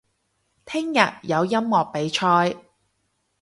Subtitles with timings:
[0.65, 2.59] 聽日有音樂比賽